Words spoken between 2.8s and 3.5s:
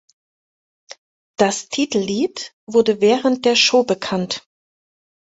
während